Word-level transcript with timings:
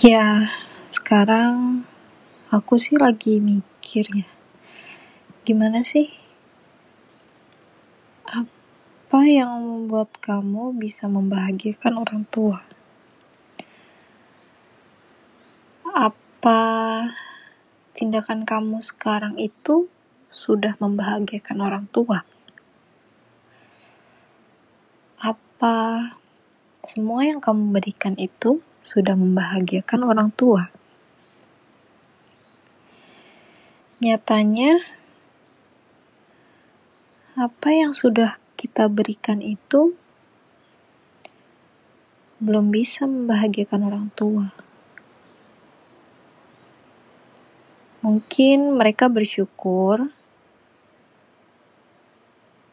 Ya, 0.00 0.48
sekarang 0.88 1.84
aku 2.48 2.80
sih 2.80 2.96
lagi 2.96 3.36
mikir 3.36 4.08
ya, 4.08 4.28
gimana 5.44 5.84
sih 5.84 6.08
apa 8.24 9.28
yang 9.28 9.60
membuat 9.60 10.16
kamu 10.16 10.72
bisa 10.80 11.12
membahagiakan 11.12 12.00
orang 12.00 12.24
tua? 12.32 12.64
Apa 15.84 16.60
tindakan 17.92 18.48
kamu 18.48 18.80
sekarang 18.80 19.36
itu 19.36 19.92
sudah 20.32 20.72
membahagiakan 20.80 21.58
orang 21.60 21.84
tua? 21.92 22.24
Apa 25.20 26.16
semua 26.82 27.22
yang 27.22 27.38
kamu 27.38 27.78
berikan 27.78 28.18
itu 28.18 28.58
sudah 28.82 29.14
membahagiakan 29.14 30.02
orang 30.02 30.34
tua? 30.34 30.74
Nyatanya, 34.02 34.82
apa 37.38 37.68
yang 37.70 37.94
sudah 37.94 38.42
kita 38.58 38.90
berikan 38.90 39.38
itu 39.38 39.94
belum 42.42 42.74
bisa 42.74 43.06
membahagiakan 43.06 43.80
orang 43.86 44.06
tua. 44.18 44.50
Mungkin 48.02 48.74
mereka 48.74 49.06
bersyukur, 49.06 50.10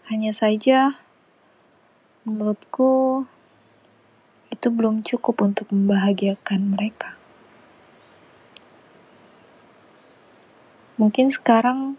hanya 0.09 0.33
saja 0.33 0.97
menurutku 2.25 3.29
itu 4.59 4.67
belum 4.67 5.07
cukup 5.07 5.39
untuk 5.39 5.71
membahagiakan 5.71 6.75
mereka. 6.75 7.15
Mungkin 10.99 11.31
sekarang 11.31 11.95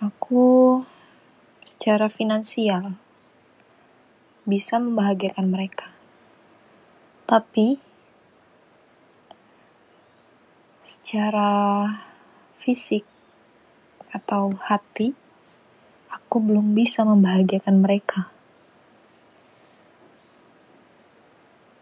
aku 0.00 0.80
secara 1.60 2.08
finansial 2.08 2.96
bisa 4.48 4.80
membahagiakan 4.80 5.52
mereka. 5.52 5.92
Tapi 7.28 7.76
secara 10.80 11.84
fisik 12.56 13.04
atau 14.16 14.56
hati 14.64 15.12
aku 16.08 16.40
belum 16.40 16.72
bisa 16.72 17.04
membahagiakan 17.04 17.84
mereka. 17.84 18.32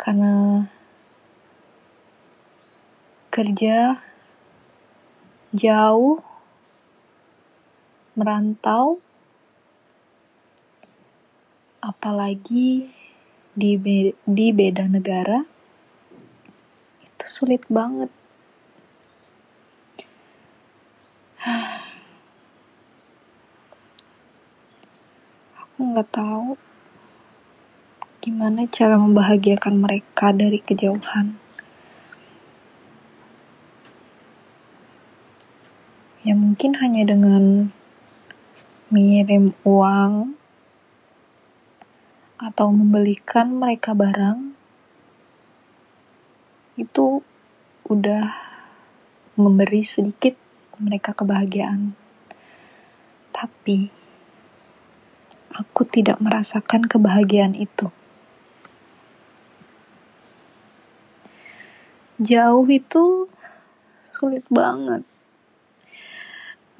Karena 0.06 0.62
kerja 3.34 3.98
jauh, 5.50 6.22
merantau, 8.14 9.02
apalagi 11.82 12.86
di 13.50 13.74
be 13.74 14.14
di 14.22 14.54
beda 14.54 14.86
negara, 14.86 15.42
itu 17.02 17.26
sulit 17.26 17.66
banget. 17.66 18.14
Aku 25.66 25.82
nggak 25.82 26.14
tau 26.14 26.54
gimana 28.26 28.66
cara 28.66 28.98
membahagiakan 28.98 29.86
mereka 29.86 30.34
dari 30.34 30.58
kejauhan. 30.58 31.38
Ya 36.26 36.34
mungkin 36.34 36.74
hanya 36.82 37.06
dengan 37.06 37.70
mengirim 38.90 39.54
uang 39.62 40.34
atau 42.42 42.74
membelikan 42.74 43.62
mereka 43.62 43.94
barang 43.94 44.58
itu 46.82 47.22
udah 47.86 48.26
memberi 49.38 49.86
sedikit 49.86 50.34
mereka 50.82 51.14
kebahagiaan. 51.14 51.94
Tapi 53.30 53.86
aku 55.54 55.86
tidak 55.86 56.18
merasakan 56.18 56.90
kebahagiaan 56.90 57.54
itu. 57.54 57.94
Jauh 62.16 62.64
itu 62.72 63.28
sulit 64.00 64.40
banget. 64.48 65.04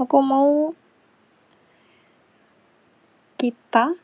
Aku 0.01 0.25
mau 0.25 0.73
kita 3.37 4.01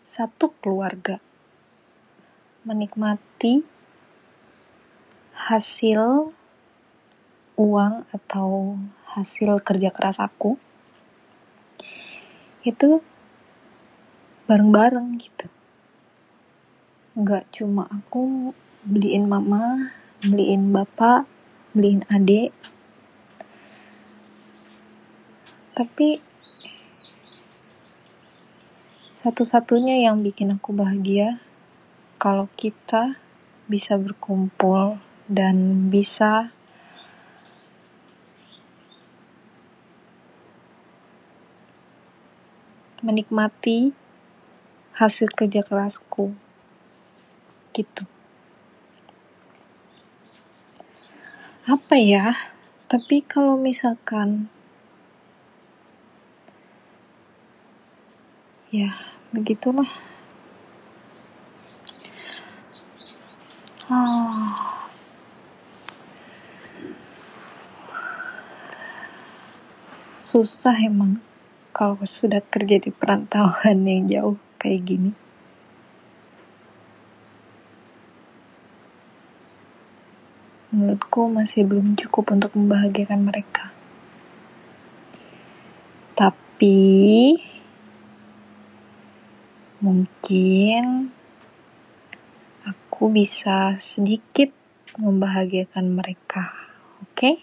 satu 0.00 0.56
keluarga 0.64 1.20
menikmati 2.64 3.60
hasil 5.36 6.32
uang 7.60 7.94
atau 8.16 8.80
hasil 9.12 9.60
kerja 9.60 9.92
keras 9.92 10.24
aku 10.24 10.56
itu 12.64 13.04
bareng-bareng 14.48 15.20
gitu. 15.20 15.52
Nggak 17.12 17.44
cuma 17.52 17.84
aku 17.92 18.56
beliin 18.86 19.26
mama, 19.26 19.90
beliin 20.22 20.70
bapak, 20.70 21.26
beliin 21.74 22.06
adek. 22.06 22.54
Tapi 25.74 26.22
satu-satunya 29.10 30.06
yang 30.06 30.22
bikin 30.22 30.54
aku 30.54 30.70
bahagia 30.70 31.42
kalau 32.16 32.46
kita 32.54 33.18
bisa 33.66 33.98
berkumpul 33.98 35.02
dan 35.26 35.90
bisa 35.90 36.54
menikmati 43.02 43.90
hasil 44.96 45.28
kerja 45.34 45.60
kerasku. 45.66 46.32
Gitu. 47.74 48.15
Apa 51.66 51.98
ya? 51.98 52.38
Tapi 52.86 53.26
kalau 53.26 53.58
misalkan 53.58 54.46
ya 58.70 58.94
begitulah. 59.34 59.90
Ah. 63.90 64.86
Susah 70.22 70.78
emang 70.78 71.18
kalau 71.74 71.98
sudah 72.06 72.46
kerja 72.46 72.78
di 72.78 72.94
perantauan 72.94 73.82
yang 73.82 74.06
jauh 74.06 74.38
kayak 74.62 74.86
gini. 74.86 75.25
Menurutku 80.86 81.26
masih 81.26 81.66
belum 81.66 81.98
cukup 81.98 82.38
untuk 82.38 82.54
membahagiakan 82.54 83.26
mereka. 83.26 83.74
Tapi 86.14 87.34
mungkin 89.82 91.10
aku 92.62 93.10
bisa 93.10 93.74
sedikit 93.74 94.54
membahagiakan 94.94 95.90
mereka. 95.90 96.54
Oke? 97.02 97.42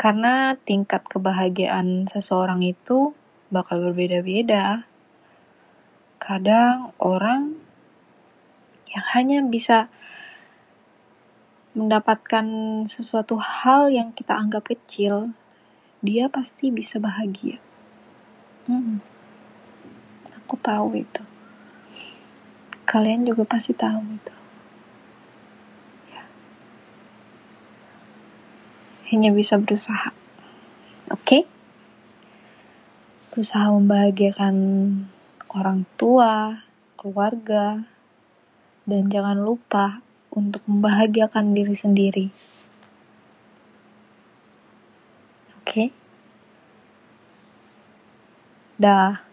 Karena 0.00 0.56
tingkat 0.56 1.04
kebahagiaan 1.04 2.08
seseorang 2.08 2.64
itu 2.64 3.12
bakal 3.52 3.84
berbeda-beda. 3.84 4.88
Kadang 6.16 6.96
orang 6.96 7.60
yang 8.88 9.04
hanya 9.12 9.44
bisa 9.44 9.92
mendapatkan 11.76 12.48
sesuatu 12.88 13.36
hal 13.36 13.92
yang 13.92 14.16
kita 14.16 14.32
anggap 14.32 14.72
kecil, 14.72 15.36
dia 16.00 16.32
pasti 16.32 16.72
bisa 16.72 16.96
bahagia. 16.96 17.60
Hmm. 18.64 19.04
Aku 20.40 20.56
tahu 20.56 20.96
itu. 20.96 21.20
Kalian 22.88 23.28
juga 23.28 23.44
pasti 23.44 23.76
tahu 23.76 24.00
itu. 24.08 24.34
Ya. 26.08 26.24
Hanya 29.12 29.36
bisa 29.36 29.60
berusaha. 29.60 30.16
Oke? 31.12 31.44
Berusaha 33.36 33.68
membahagiakan 33.68 34.56
orang 35.52 35.84
tua, 36.00 36.64
keluarga, 36.96 37.84
dan 38.88 39.12
jangan 39.12 39.44
lupa 39.44 40.05
untuk 40.36 40.62
membahagiakan 40.68 41.56
diri 41.56 41.74
sendiri. 41.74 42.26
Oke? 45.58 45.66
Okay? 45.66 45.88
Dah. 48.76 49.25